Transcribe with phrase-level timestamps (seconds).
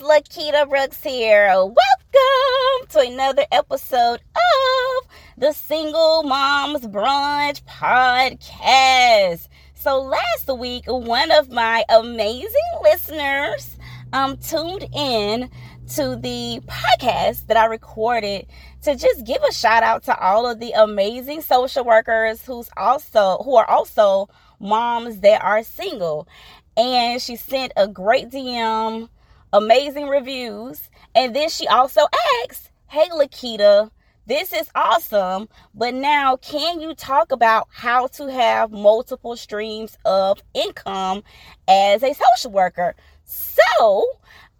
[0.00, 1.48] Lequita Brooks here.
[1.48, 9.48] Welcome to another episode of the Single Moms Brunch Podcast.
[9.74, 12.50] So last week, one of my amazing
[12.82, 13.76] listeners
[14.14, 15.50] um tuned in
[15.94, 18.46] to the podcast that I recorded
[18.82, 23.38] to just give a shout out to all of the amazing social workers who's also
[23.44, 26.26] who are also moms that are single
[26.76, 29.08] and she sent a great DM,
[29.52, 32.02] amazing reviews, and then she also
[32.44, 33.90] asks, "Hey Lequita,
[34.26, 40.42] this is awesome, but now can you talk about how to have multiple streams of
[40.54, 41.22] income
[41.68, 44.06] as a social worker?" So,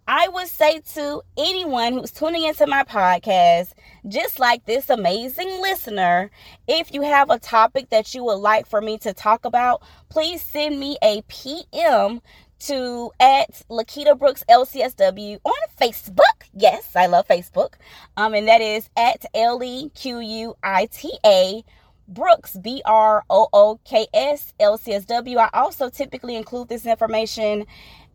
[0.07, 3.73] I would say to anyone who's tuning into my podcast,
[4.07, 6.31] just like this amazing listener,
[6.67, 10.41] if you have a topic that you would like for me to talk about, please
[10.41, 12.21] send me a PM
[12.61, 16.47] to at Lequita Brooks LCSW on Facebook.
[16.53, 17.73] Yes, I love Facebook.
[18.17, 21.63] Um, and that is at L E Q U I T A
[22.07, 25.37] Brooks, B R O O K S L C S W.
[25.37, 27.65] I also typically include this information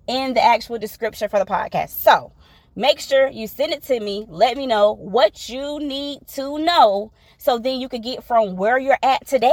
[0.06, 1.90] in the actual description for the podcast.
[1.90, 2.32] So
[2.76, 4.26] make sure you send it to me.
[4.28, 8.78] Let me know what you need to know so then you can get from where
[8.78, 9.52] you're at today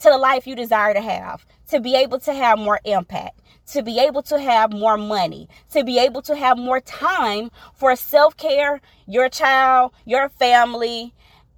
[0.00, 3.40] to the life you desire to have, to be able to have more impact.
[3.68, 7.96] To be able to have more money, to be able to have more time for
[7.96, 11.14] self care, your child, your family,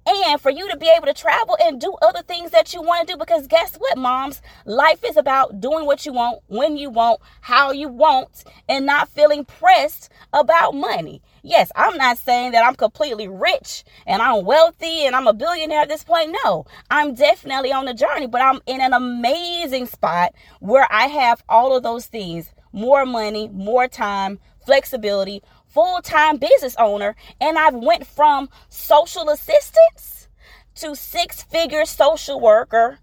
[0.07, 3.07] and for you to be able to travel and do other things that you want
[3.07, 3.17] to do.
[3.17, 4.41] Because guess what, moms?
[4.65, 9.09] Life is about doing what you want, when you want, how you want, and not
[9.09, 11.21] feeling pressed about money.
[11.43, 15.81] Yes, I'm not saying that I'm completely rich and I'm wealthy and I'm a billionaire
[15.81, 16.35] at this point.
[16.43, 21.43] No, I'm definitely on the journey, but I'm in an amazing spot where I have
[21.47, 25.41] all of those things more money, more time, flexibility,
[25.77, 30.27] full-time business owner and I've went from social assistance
[30.73, 32.97] to six-figure social worker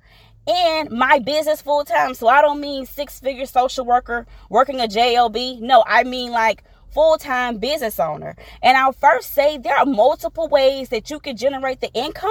[0.45, 2.15] in my business full time.
[2.15, 5.37] So I don't mean six-figure social worker working a job.
[5.37, 8.37] No, I mean like full time business owner.
[8.63, 12.31] And I'll first say there are multiple ways that you can generate the income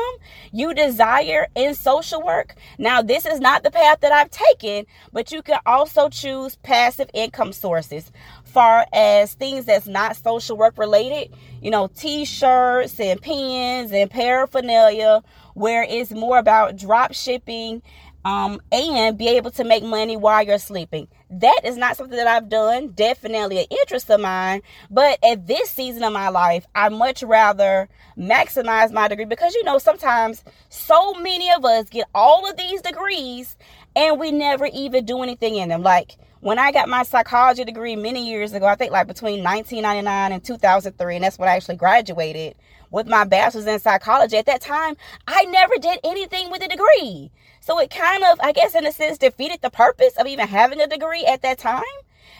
[0.51, 2.55] you desire in social work.
[2.77, 7.09] Now, this is not the path that I've taken, but you can also choose passive
[7.13, 8.11] income sources.
[8.45, 14.09] Far as things that's not social work related, you know, t shirts and pens and
[14.09, 15.23] paraphernalia,
[15.55, 17.81] where it's more about drop shipping
[18.25, 21.07] um, and be able to make money while you're sleeping.
[21.29, 22.89] That is not something that I've done.
[22.89, 24.61] Definitely an interest of mine.
[24.89, 29.63] But at this season of my life, I much rather maximize my degree because you
[29.63, 33.57] know, sometimes so many of us get all of these degrees
[33.95, 35.81] and we never even do anything in them.
[35.81, 40.31] Like when I got my psychology degree many years ago, I think like between 1999
[40.31, 42.55] and 2003, and that's when I actually graduated
[42.91, 44.37] with my bachelor's in psychology.
[44.37, 44.95] At that time,
[45.27, 47.31] I never did anything with a degree.
[47.63, 50.81] So it kind of, I guess, in a sense, defeated the purpose of even having
[50.81, 51.81] a degree at that time.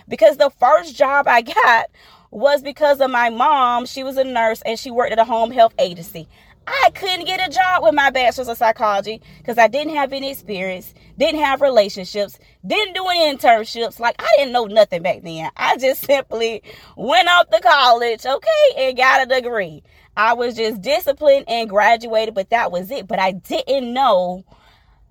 [0.05, 1.85] Because the first job I got
[2.29, 3.85] was because of my mom.
[3.85, 6.27] She was a nurse and she worked at a home health agency.
[6.67, 10.29] I couldn't get a job with my bachelor's of psychology because I didn't have any
[10.29, 14.01] experience, didn't have relationships, didn't do any internships.
[14.01, 15.49] Like I didn't know nothing back then.
[15.55, 16.63] I just simply
[16.97, 19.83] went off to college, okay, and got a degree.
[20.17, 23.07] I was just disciplined and graduated, but that was it.
[23.07, 24.43] But I didn't know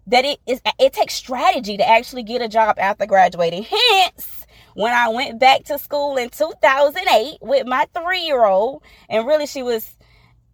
[0.07, 3.65] that it is it takes strategy to actually get a job after graduating.
[3.65, 9.63] Hence, when I went back to school in 2008 with my 3-year-old, and really she
[9.63, 9.97] was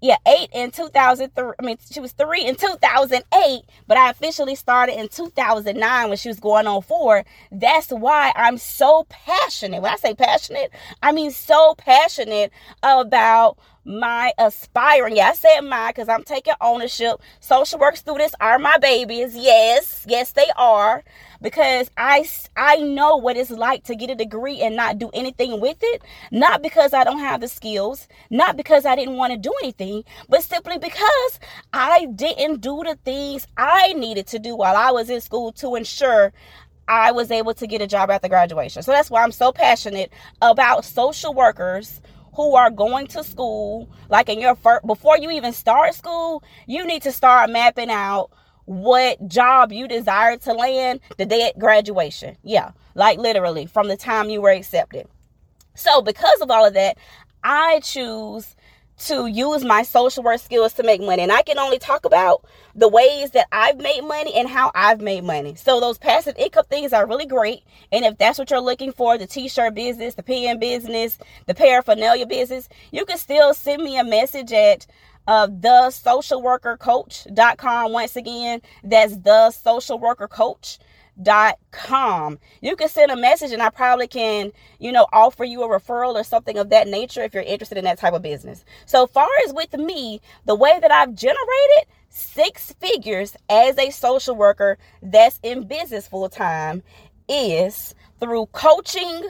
[0.01, 1.53] yeah, 8 in 2003.
[1.59, 6.29] I mean, she was 3 in 2008, but I officially started in 2009 when she
[6.29, 7.25] was going on 4.
[7.51, 9.83] That's why I'm so passionate.
[9.83, 10.71] When I say passionate,
[11.03, 12.53] I mean so passionate
[12.83, 15.17] about my aspiring.
[15.17, 17.21] Yeah, I said my because I'm taking ownership.
[17.41, 19.35] Social work students are my babies.
[19.35, 21.03] Yes, yes, they are.
[21.41, 25.61] Because I I know what it's like to get a degree and not do anything
[25.61, 26.03] with it.
[26.31, 30.05] Not because I don't have the skills, not because I didn't want to do anything,
[30.29, 31.41] but simply because
[31.73, 35.77] I didn't do the things I needed to do while I was in school to
[35.77, 36.33] ensure
[36.89, 38.83] I was able to get a job after graduation.
[38.83, 40.13] So that's why I'm so passionate
[40.43, 42.01] about social workers
[42.39, 46.87] who are going to school, like in your first, before you even start school, you
[46.87, 48.31] need to start mapping out
[48.65, 52.37] what job you desire to land the day at graduation.
[52.45, 55.09] Yeah, like literally from the time you were accepted.
[55.75, 56.97] So, because of all of that,
[57.43, 58.55] I choose
[58.99, 61.23] to use my social work skills to make money.
[61.23, 65.01] And I can only talk about the ways that I've made money and how I've
[65.01, 65.55] made money.
[65.55, 67.63] So those passive income things are really great.
[67.93, 72.27] And if that's what you're looking for, the t-shirt business, the PM business, the paraphernalia
[72.27, 74.87] business, you can still send me a message at
[75.29, 77.93] uh, the social worker coach.com.
[77.93, 80.79] Once again, that's the social worker coach
[81.23, 82.39] dot com.
[82.61, 86.15] You can send a message and i probably can you know offer you a referral
[86.15, 88.65] or something of that nature if you're interested in that type of business.
[88.87, 94.35] So far as with me the way that i've generated six figures as a social
[94.35, 96.83] worker that's in business full time
[97.29, 99.29] is through coaching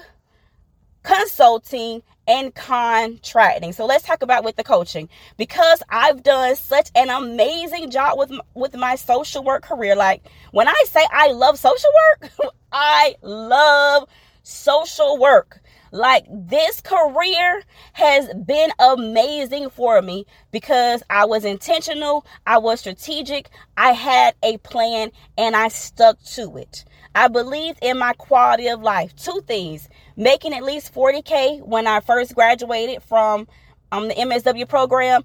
[1.09, 3.73] consulting and contracting.
[3.73, 5.09] So let's talk about with the coaching
[5.39, 9.97] because I've done such an amazing job with with my social work career.
[9.97, 11.91] Like when I say I love social
[12.21, 12.31] work,
[12.73, 14.07] I love
[14.43, 15.61] social work.
[15.91, 17.63] Like this career
[17.95, 24.59] has been amazing for me because I was intentional, I was strategic, I had a
[24.59, 26.85] plan and I stuck to it.
[27.15, 29.17] I believed in my quality of life.
[29.17, 29.89] Two things
[30.19, 33.49] making at least 40K when I first graduated from
[33.93, 35.23] um, the MSW program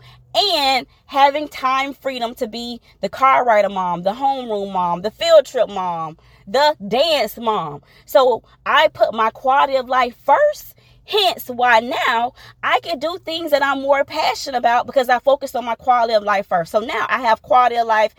[0.55, 5.45] and having time freedom to be the car rider mom, the homeroom mom, the field
[5.45, 6.17] trip mom,
[6.47, 7.81] the dance mom.
[8.05, 10.75] So I put my quality of life first.
[11.05, 15.53] Hence why now I can do things that I'm more passionate about because I focus
[15.53, 16.71] on my quality of life first.
[16.71, 18.15] So now I have quality of life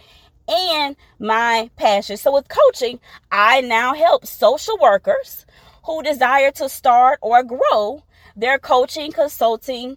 [0.47, 2.19] and my passion.
[2.19, 3.01] So with coaching,
[3.33, 5.44] I now help social workers
[5.85, 8.03] who desire to start or grow
[8.37, 9.97] their coaching, consulting,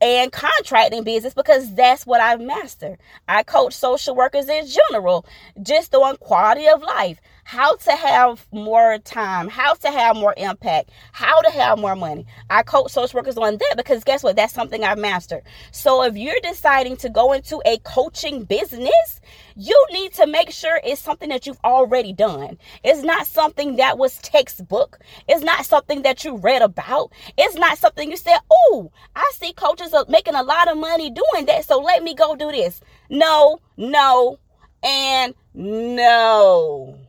[0.00, 2.98] and contracting business because that's what I've mastered.
[3.26, 5.26] I coach social workers in general,
[5.60, 10.90] just on quality of life, how to have more time, how to have more impact,
[11.12, 12.26] how to have more money.
[12.50, 14.36] I coach social workers on that because guess what?
[14.36, 15.44] That's something I've mastered.
[15.70, 19.22] So if you're deciding to go into a coaching business,
[19.56, 22.58] you need to make sure it's something that you've already done.
[22.84, 24.98] It's not something that was textbook.
[25.26, 27.12] It's not something that you read about.
[27.38, 31.08] It's not something you said, oh, I see coaches are making a lot of money
[31.08, 32.82] doing that, so let me go do this.
[33.08, 34.38] No, no,
[34.82, 37.07] and no.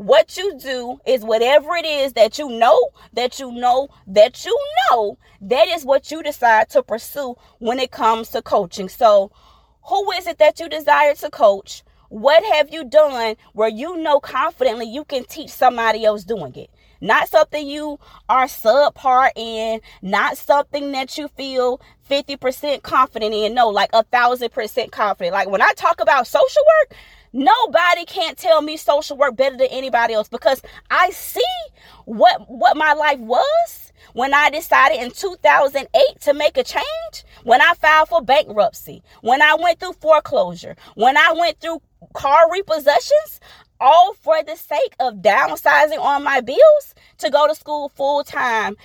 [0.00, 4.58] What you do is whatever it is that you know, that you know, that you
[4.90, 8.88] know, that is what you decide to pursue when it comes to coaching.
[8.88, 9.30] So,
[9.82, 11.82] who is it that you desire to coach?
[12.08, 16.70] What have you done where you know confidently you can teach somebody else doing it?
[17.02, 23.52] Not something you are subpar in, not something that you feel 50% confident in.
[23.52, 25.34] No, like a thousand percent confident.
[25.34, 26.96] Like when I talk about social work,
[27.32, 31.40] Nobody can't tell me social work better than anybody else because I see
[32.04, 37.60] what what my life was when I decided in 2008 to make a change, when
[37.60, 41.80] I filed for bankruptcy, when I went through foreclosure, when I went through
[42.14, 43.38] car repossessions,
[43.80, 48.76] all for the sake of downsizing on my bills to go to school full time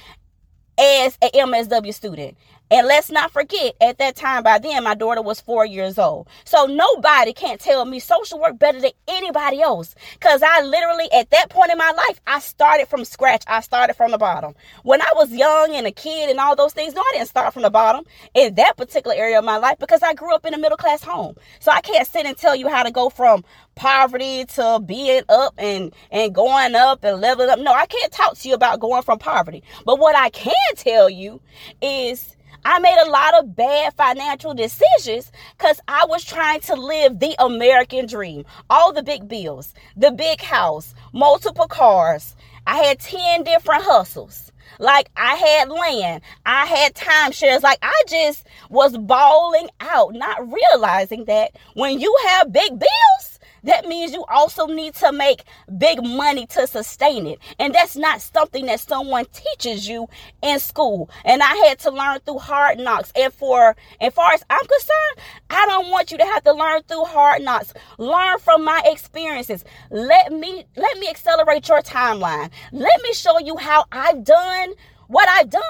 [0.77, 2.37] as an MSW student.
[2.71, 6.27] And let's not forget, at that time, by then, my daughter was four years old.
[6.45, 9.93] So nobody can't tell me social work better than anybody else.
[10.13, 13.43] Because I literally, at that point in my life, I started from scratch.
[13.47, 14.55] I started from the bottom.
[14.83, 17.53] When I was young and a kid and all those things, no, I didn't start
[17.53, 18.03] from the bottom
[18.33, 21.03] in that particular area of my life because I grew up in a middle class
[21.03, 21.35] home.
[21.59, 23.43] So I can't sit and tell you how to go from
[23.75, 27.59] poverty to being up and and going up and leveling up.
[27.59, 29.63] No, I can't talk to you about going from poverty.
[29.85, 31.41] But what I can tell you
[31.81, 37.19] is I made a lot of bad financial decisions because I was trying to live
[37.19, 38.45] the American dream.
[38.69, 42.35] All the big bills, the big house, multiple cars.
[42.67, 44.51] I had 10 different hustles.
[44.79, 47.61] Like I had land, I had timeshares.
[47.61, 53.34] Like I just was balling out, not realizing that when you have big bills,
[53.65, 55.43] that means you also need to make
[55.77, 57.39] big money to sustain it.
[57.59, 60.07] And that's not something that someone teaches you
[60.41, 61.09] in school.
[61.23, 63.11] And I had to learn through hard knocks.
[63.15, 66.83] And for as far as I'm concerned, I don't want you to have to learn
[66.83, 67.73] through hard knocks.
[67.97, 69.65] Learn from my experiences.
[69.89, 72.51] Let me let me accelerate your timeline.
[72.71, 74.73] Let me show you how I've done
[75.07, 75.63] what I've done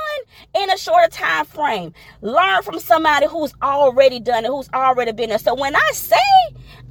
[0.55, 1.93] in a shorter time frame.
[2.21, 5.39] Learn from somebody who's already done it, who's already been there.
[5.39, 6.15] So when I say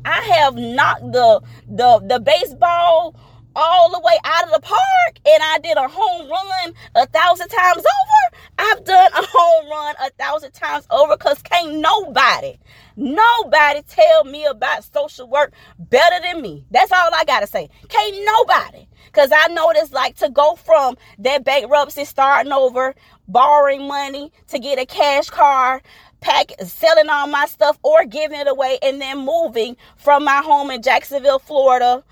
[0.05, 3.15] I have knocked the the the baseball
[3.57, 7.49] all the way out of the park and I did a home run a thousand
[7.49, 12.59] times over, I've done a home run a thousand times over because can't nobody,
[12.97, 16.65] nobody tell me about social work better than me.
[16.71, 17.69] That's all I got to say.
[17.89, 18.87] Can't nobody.
[19.07, 19.47] Because I
[19.77, 22.95] it's like to go from that bankruptcy, starting over,
[23.29, 25.83] borrowing money to get a cash car,
[26.21, 30.71] pack selling all my stuff or giving it away and then moving from my home
[30.71, 32.03] in Jacksonville, Florida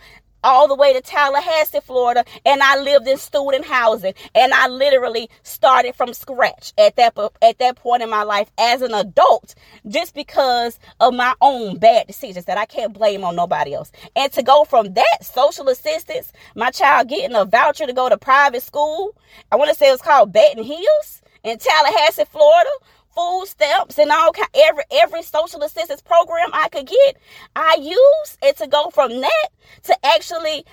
[0.44, 5.28] all the way to Tallahassee, Florida, and I lived in student housing, and I literally
[5.42, 9.54] started from scratch at that at that point in my life as an adult,
[9.88, 13.92] just because of my own bad decisions that I can't blame on nobody else.
[14.16, 18.16] And to go from that social assistance, my child getting a voucher to go to
[18.16, 19.16] private school,
[19.50, 22.70] I want to say it was called Baton Hills in Tallahassee, Florida,
[23.14, 27.16] food stamps and all kind every every social assistance program I could get,
[27.56, 29.48] I used it to go from that
[29.84, 30.64] to actually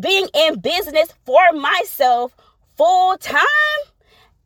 [0.00, 2.34] being in business for myself
[2.76, 3.42] full time,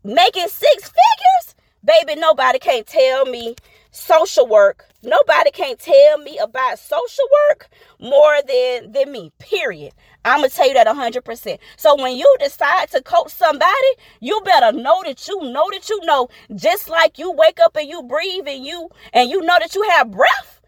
[0.05, 1.55] making six figures.
[1.87, 3.55] Baby, nobody can't tell me
[3.93, 4.87] social work.
[5.05, 7.69] Nobody can't tell me about social work
[8.01, 9.31] more than than me.
[9.39, 9.93] Period.
[10.25, 11.59] I'm gonna tell you that 100%.
[11.77, 13.71] So when you decide to coach somebody,
[14.19, 16.29] you better know that you know that you know.
[16.57, 19.89] Just like you wake up and you breathe and you and you know that you
[19.91, 20.61] have breath.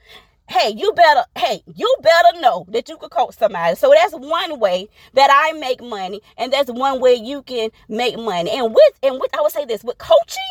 [0.49, 3.75] Hey, you better hey, you better know that you could coach somebody.
[3.75, 8.17] So that's one way that I make money, and that's one way you can make
[8.17, 8.53] money.
[8.53, 10.45] And with and with I would say this with coaching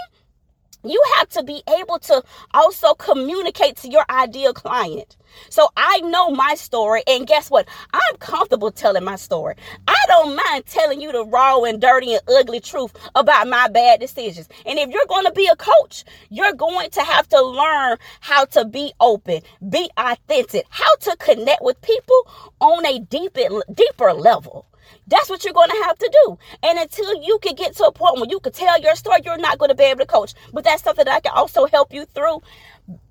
[0.84, 5.18] you have to be able to also communicate to your ideal client.
[5.50, 7.68] So I know my story, and guess what?
[7.94, 9.56] I'm comfortable telling my story.
[9.88, 14.00] I don't mind telling you the raw and dirty and ugly truth about my bad
[14.00, 14.48] decisions.
[14.66, 18.46] And if you're going to be a coach, you're going to have to learn how
[18.46, 22.28] to be open, be authentic, how to connect with people
[22.60, 24.66] on a deeper, deeper level.
[25.08, 26.38] That's what you're going to have to do.
[26.63, 29.38] And until you can get to a point where you can tell your story, you're
[29.38, 30.34] not going to be able to coach.
[30.53, 32.41] But that's something that I can also help you through.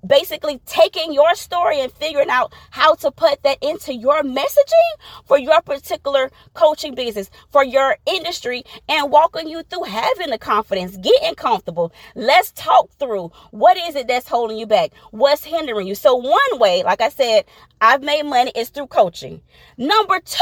[0.05, 4.93] Basically, taking your story and figuring out how to put that into your messaging
[5.25, 10.97] for your particular coaching business, for your industry, and walking you through having the confidence,
[10.97, 11.93] getting comfortable.
[12.15, 14.93] Let's talk through what is it that's holding you back?
[15.11, 15.93] What's hindering you?
[15.93, 17.45] So, one way, like I said,
[17.79, 19.41] I've made money is through coaching.
[19.77, 20.39] Number two,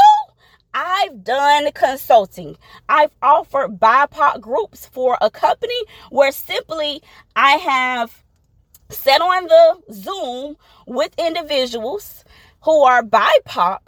[0.78, 2.58] I've done consulting.
[2.86, 5.74] I've offered BIPOC groups for a company
[6.10, 7.02] where simply
[7.34, 8.22] I have
[8.90, 10.56] sat on the Zoom
[10.86, 12.24] with individuals
[12.60, 13.78] who are BIPOC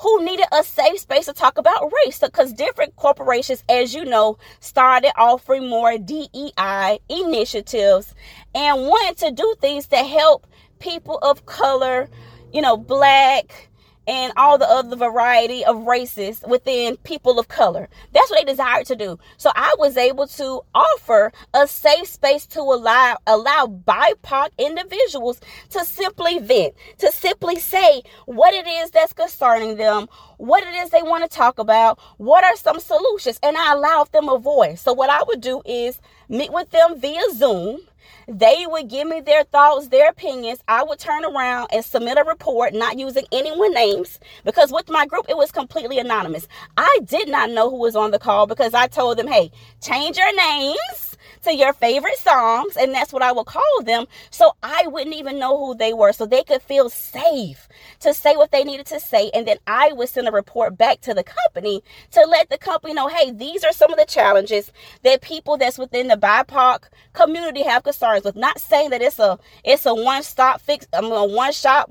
[0.00, 4.36] who needed a safe space to talk about race because different corporations, as you know,
[4.60, 8.14] started offering more DEI initiatives
[8.54, 10.46] and wanted to do things to help
[10.78, 12.10] people of color,
[12.52, 13.67] you know, black,
[14.08, 17.88] and all the other variety of races within people of color.
[18.12, 19.18] That's what they desired to do.
[19.36, 25.84] So I was able to offer a safe space to allow allow BIPOC individuals to
[25.84, 31.02] simply vent, to simply say what it is that's concerning them, what it is they
[31.02, 34.80] want to talk about, what are some solutions, and I allowed them a voice.
[34.80, 36.00] So what I would do is
[36.30, 37.80] meet with them via Zoom
[38.28, 40.60] they would give me their thoughts, their opinions.
[40.68, 45.06] I would turn around and submit a report, not using anyone names, because with my
[45.06, 46.48] group, it was completely anonymous.
[46.76, 49.50] I did not know who was on the call because I told them, hey,
[49.80, 51.07] change your names
[51.42, 54.06] to your favorite songs, and that's what I would call them.
[54.30, 57.68] So I wouldn't even know who they were, so they could feel safe
[58.00, 59.30] to say what they needed to say.
[59.34, 62.94] And then I would send a report back to the company to let the company
[62.94, 67.62] know, hey, these are some of the challenges that people that's within the BIPOC community
[67.62, 68.36] have concerns with.
[68.36, 71.90] Not saying that it's a it's a one stop fix, I mean, a one shop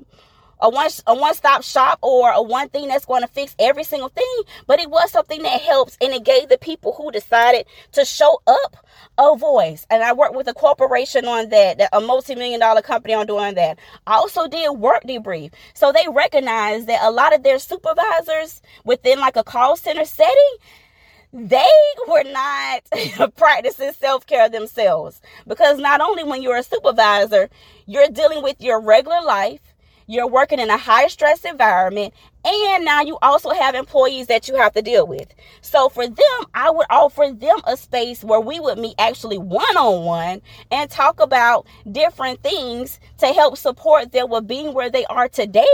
[0.60, 3.84] a one a one stop shop or a one thing that's going to fix every
[3.84, 7.66] single thing, but it was something that helps and it gave the people who decided
[7.92, 8.76] to show up
[9.18, 9.86] a voice.
[9.90, 13.78] And I worked with a corporation on that, a multi-million dollar company on doing that.
[14.06, 15.52] I also did work debrief.
[15.74, 20.56] So they recognized that a lot of their supervisors within like a call center setting
[21.32, 21.66] they
[22.08, 25.20] were not practicing self care themselves.
[25.46, 27.50] Because not only when you're a supervisor,
[27.86, 29.60] you're dealing with your regular life,
[30.08, 32.14] you're working in a high stress environment
[32.44, 35.34] and now you also have employees that you have to deal with.
[35.60, 39.76] So for them, I would offer them a space where we would meet actually one
[39.76, 45.04] on one and talk about different things to help support them with being where they
[45.06, 45.66] are today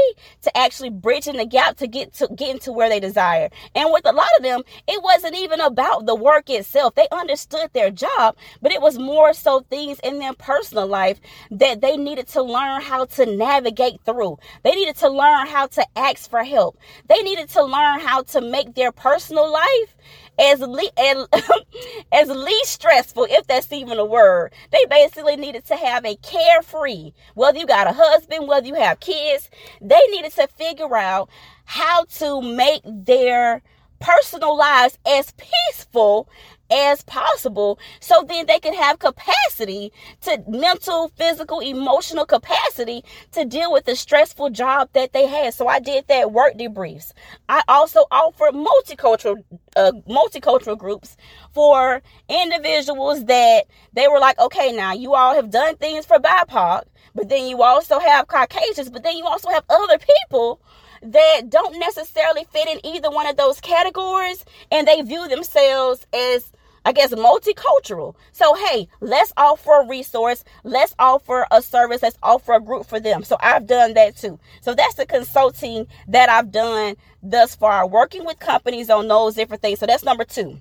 [0.43, 3.51] to actually bridging the gap to get to getting to where they desire.
[3.75, 6.95] And with a lot of them, it wasn't even about the work itself.
[6.95, 11.83] They understood their job, but it was more so things in their personal life that
[11.83, 14.39] they needed to learn how to navigate through.
[14.63, 16.79] They needed to learn how to ask for help help.
[17.09, 19.97] They needed to learn how to make their personal life
[20.39, 21.29] as, le- as,
[22.13, 24.53] as least stressful, if that's even a word.
[24.73, 29.01] They basically needed to have a carefree, whether you got a husband, whether you have
[29.01, 31.31] kids, they needed to figure out
[31.67, 33.63] how to make their
[34.01, 36.29] personal lives as peaceful
[36.71, 39.93] as possible so then they can have capacity
[40.23, 45.55] to mental, physical, emotional capacity to deal with the stressful job that they had.
[45.55, 47.13] So I did that work debriefs.
[47.49, 49.43] I also offered multicultural
[49.77, 51.17] uh, multicultural groups
[51.53, 56.85] for individuals that they were like, okay, now you all have done things for BIPOC,
[57.15, 60.61] but then you also have Caucasians, but then you also have other people
[61.05, 66.51] that don't necessarily fit in either one of those categories and they view themselves as
[66.87, 68.15] I guess multicultural.
[68.33, 73.01] So hey, let's offer a resource, let's offer a service, let's offer a group for
[73.01, 73.23] them.
[73.25, 74.39] So I've done that too.
[74.61, 79.63] So that's the consulting that I've done thus far, working with companies on those different
[79.63, 79.79] things.
[79.79, 80.61] So that's number two.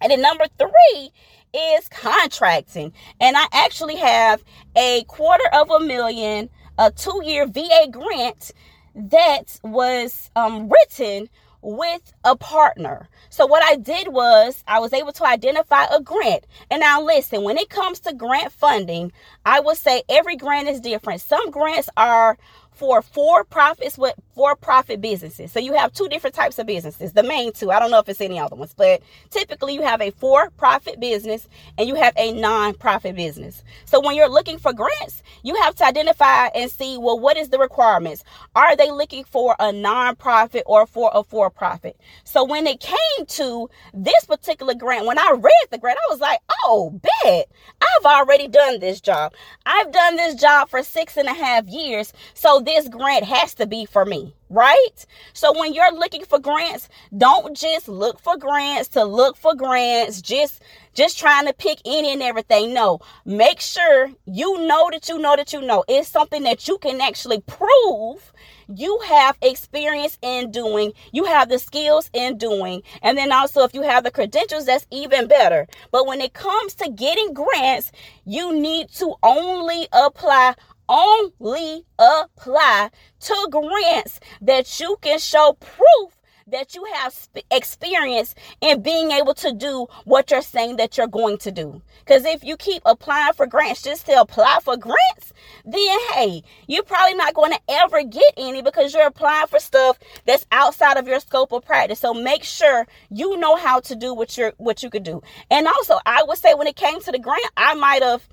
[0.00, 1.10] And then number three
[1.52, 2.92] is contracting.
[3.20, 4.42] And I actually have
[4.76, 8.52] a quarter of a million, a two year VA grant
[8.98, 11.28] that was um, written
[11.60, 13.08] with a partner.
[13.30, 16.46] So what I did was I was able to identify a grant.
[16.70, 19.12] And now listen, when it comes to grant funding,
[19.44, 21.20] I would say every grant is different.
[21.20, 22.38] Some grants are
[22.78, 25.50] for for profits with for profit businesses.
[25.50, 27.12] So you have two different types of businesses.
[27.12, 30.00] The main two, I don't know if it's any other ones, but typically you have
[30.00, 33.64] a for profit business and you have a non-profit business.
[33.84, 37.48] So when you're looking for grants, you have to identify and see well what is
[37.48, 38.22] the requirements?
[38.54, 41.96] Are they looking for a non-profit or for a for profit?
[42.24, 46.20] So when it came to this particular grant, when I read the grant, I was
[46.20, 47.48] like, oh, bet
[47.80, 49.34] I've already done this job.
[49.66, 52.12] I've done this job for six and a half years.
[52.34, 55.06] So this grant has to be for me, right?
[55.32, 60.20] So when you're looking for grants, don't just look for grants to look for grants,
[60.20, 60.62] just
[60.94, 62.74] just trying to pick any and everything.
[62.74, 66.76] No, make sure you know that you know that you know it's something that you
[66.78, 68.32] can actually prove
[68.74, 73.72] you have experience in doing, you have the skills in doing, and then also if
[73.72, 75.66] you have the credentials, that's even better.
[75.90, 77.92] But when it comes to getting grants,
[78.26, 80.54] you need to only apply
[80.88, 86.18] only apply to grants that you can show proof
[86.50, 87.14] that you have
[87.50, 91.82] experience in being able to do what you're saying that you're going to do.
[92.00, 95.32] Because if you keep applying for grants just to apply for grants,
[95.64, 99.98] then hey, you're probably not going to ever get any because you're applying for stuff
[100.24, 102.00] that's outside of your scope of practice.
[102.00, 105.22] So make sure you know how to do what you're what you could do.
[105.50, 108.26] And also, I would say when it came to the grant, I might have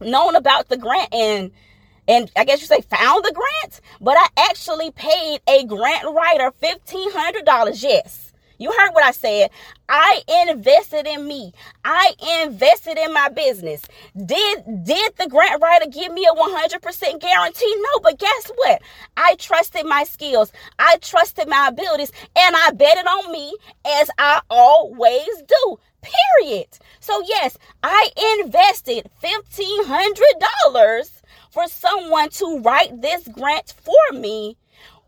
[0.00, 1.52] known about the grant and
[2.08, 6.52] and I guess you say found the grant, but I actually paid a grant writer
[6.62, 7.82] $1,500.
[7.82, 8.32] Yes.
[8.58, 9.50] You heard what I said.
[9.88, 11.52] I invested in me.
[11.84, 12.12] I
[12.44, 13.82] invested in my business.
[14.16, 17.74] Did did the grant writer give me a 100% guarantee?
[17.76, 18.80] No, but guess what?
[19.16, 20.52] I trusted my skills.
[20.78, 25.78] I trusted my abilities and I bet it on me as I always do.
[26.40, 26.66] Period.
[27.00, 31.22] So yes, I invested $1500
[31.54, 34.56] for someone to write this grant for me,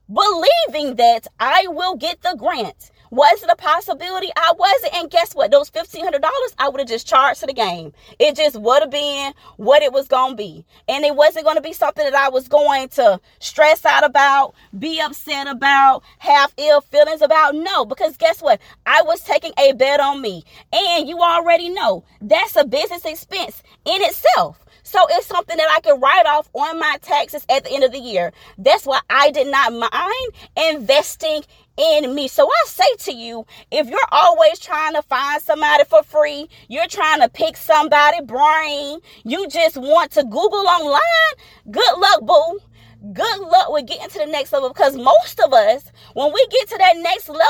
[0.06, 2.92] believing that I will get the grant.
[3.10, 4.28] Was it a possibility?
[4.36, 4.94] I wasn't.
[4.94, 5.50] And guess what?
[5.50, 6.20] Those $1,500
[6.58, 7.92] I would have just charged to the game.
[8.18, 10.64] It just would have been what it was going to be.
[10.88, 14.54] And it wasn't going to be something that I was going to stress out about,
[14.78, 17.54] be upset about, have ill feelings about.
[17.54, 18.60] No, because guess what?
[18.86, 20.44] I was taking a bet on me.
[20.72, 24.65] And you already know that's a business expense in itself.
[24.96, 27.92] So it's something that I can write off on my taxes at the end of
[27.92, 28.32] the year.
[28.56, 31.42] That's why I did not mind investing
[31.76, 32.28] in me.
[32.28, 36.86] So I say to you, if you're always trying to find somebody for free, you're
[36.86, 41.34] trying to pick somebody brain, you just want to Google online,
[41.70, 42.60] good luck, boo
[43.12, 46.68] good luck with getting to the next level because most of us when we get
[46.68, 47.44] to that next level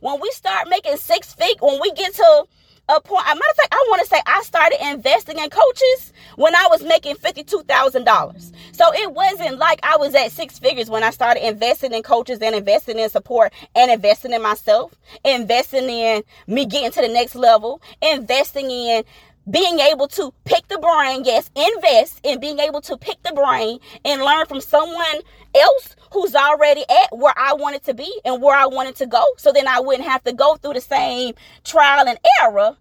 [0.00, 2.44] when we start making six feet when we get to
[2.88, 3.26] a point.
[3.26, 6.82] Matter of fact, I want to say I started investing in coaches when I was
[6.82, 8.52] making $52,000.
[8.72, 12.38] So it wasn't like I was at six figures when I started investing in coaches
[12.40, 14.94] and investing in support and investing in myself,
[15.24, 19.04] investing in me getting to the next level, investing in
[19.48, 23.78] being able to pick the brain, yes, invest in being able to pick the brain
[24.04, 25.20] and learn from someone
[25.54, 29.24] else who's already at where I wanted to be and where I wanted to go.
[29.36, 32.76] So then I wouldn't have to go through the same trial and error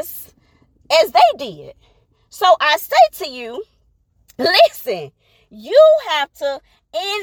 [0.00, 0.32] as
[0.90, 1.74] as they did.
[2.30, 3.64] So I say to you,
[4.38, 5.12] listen,
[5.50, 6.60] you have to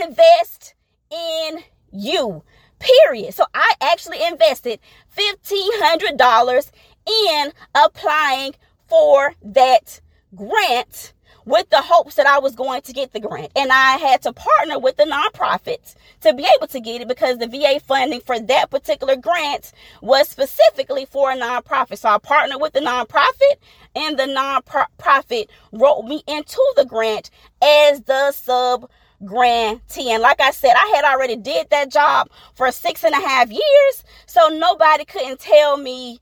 [0.02, 0.76] invest
[1.12, 2.44] in you.
[2.84, 3.34] period.
[3.34, 4.80] So I actually invested
[5.16, 6.72] $1,500
[7.08, 8.54] in applying
[8.88, 10.02] for that
[10.36, 11.14] grant
[11.46, 13.52] with the hopes that I was going to get the grant.
[13.56, 17.38] And I had to partner with the nonprofit to be able to get it because
[17.38, 21.98] the VA funding for that particular grant was specifically for a nonprofit.
[21.98, 23.58] So I partnered with the nonprofit
[23.96, 27.30] and the nonprofit wrote me into the grant
[27.62, 28.90] as the sub
[29.26, 30.12] grantee.
[30.12, 33.50] And like I said, I had already did that job for six and a half
[33.50, 34.04] years.
[34.26, 36.20] So nobody couldn't tell me,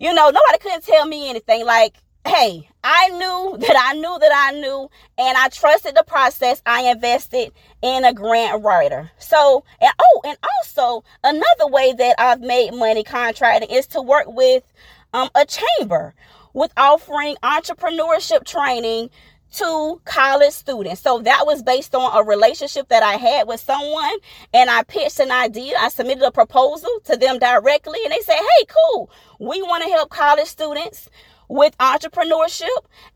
[0.00, 1.64] you know, nobody couldn't tell me anything.
[1.64, 1.94] Like
[2.26, 6.62] hey, I knew that I knew that I knew, and I trusted the process.
[6.66, 9.10] I invested in a grant writer.
[9.18, 14.26] So, and oh, and also another way that I've made money contracting is to work
[14.28, 14.64] with
[15.12, 16.14] um, a chamber
[16.52, 19.10] with offering entrepreneurship training
[19.52, 21.00] to college students.
[21.00, 24.16] So that was based on a relationship that I had with someone
[24.54, 25.74] and I pitched an idea.
[25.78, 29.10] I submitted a proposal to them directly and they said, "Hey, cool.
[29.38, 31.08] We want to help college students
[31.50, 32.68] with entrepreneurship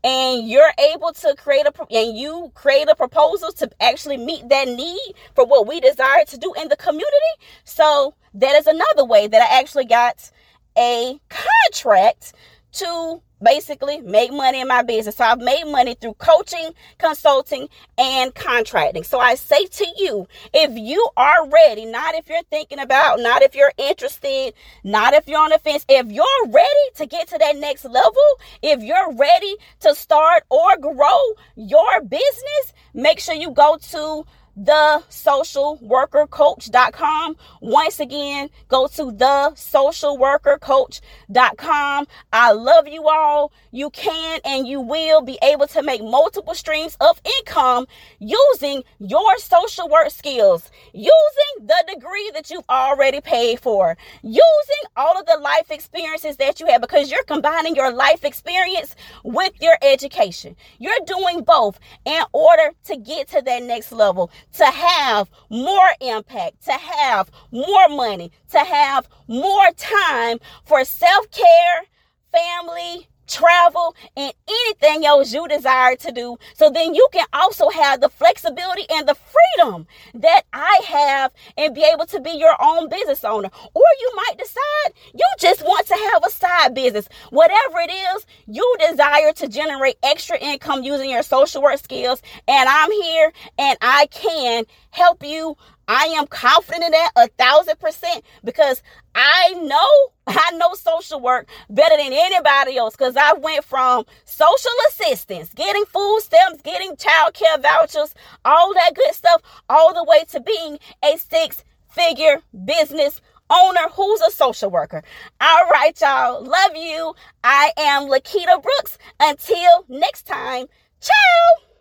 [0.03, 4.67] and you're able to create a and you create a proposal to actually meet that
[4.67, 9.25] need for what we desire to do in the community so that is another way
[9.25, 10.29] that i actually got
[10.77, 12.33] a contract
[12.73, 15.17] to basically make money in my business.
[15.17, 17.67] So I've made money through coaching, consulting,
[17.97, 19.03] and contracting.
[19.03, 23.41] So I say to you, if you are ready, not if you're thinking about, not
[23.41, 27.37] if you're interested, not if you're on the fence, if you're ready to get to
[27.37, 28.13] that next level,
[28.61, 31.19] if you're ready to start or grow
[31.55, 37.35] your business, make sure you go to the social worker coach.com.
[37.61, 42.07] Once again, go to the social worker coach.com.
[42.31, 43.51] I love you all.
[43.71, 47.87] You can and you will be able to make multiple streams of income
[48.19, 55.19] using your social work skills, using the degree that you've already paid for, using all
[55.19, 59.77] of the life experiences that you have because you're combining your life experience with your
[59.81, 60.55] education.
[60.79, 66.63] You're doing both in order to get to that next level to have more impact,
[66.65, 71.85] to have more money, to have more time for self care,
[72.31, 76.37] family, travel, and anything else you desire to do.
[76.53, 81.73] So then you can also have the flexibility and the freedom that I have and
[81.75, 83.49] be able to be your own business owner.
[83.73, 87.07] Or you might decide you just want to have a side business.
[87.29, 92.21] Whatever it is, you desire to generate extra income using your social work skills.
[92.47, 97.79] And I'm here and I can help you I am confident in that a thousand
[97.79, 98.81] percent because
[99.13, 99.87] I know
[100.27, 105.85] I know social work better than anybody else because I went from social assistance, getting
[105.85, 110.79] food stamps, getting child care vouchers, all that good stuff, all the way to being
[111.03, 115.03] a six figure business owner who's a social worker.
[115.39, 116.43] All right, y'all.
[116.43, 117.13] Love you.
[117.43, 118.97] I am Lequita Brooks.
[119.19, 120.65] Until next time,
[120.99, 121.74] ciao.